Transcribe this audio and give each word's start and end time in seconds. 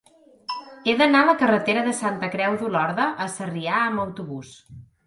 He 0.89 0.95
d'anar 1.01 1.21
a 1.25 1.27
la 1.27 1.35
carretera 1.43 1.85
de 1.89 1.93
Santa 1.99 2.33
Creu 2.37 2.59
d'Olorda 2.63 3.07
a 3.27 3.33
Sarrià 3.39 3.79
amb 3.87 4.07
autobús. 4.09 4.61